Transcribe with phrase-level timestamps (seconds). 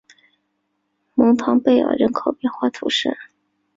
[1.13, 3.15] 蒙唐贝尔人口变化图示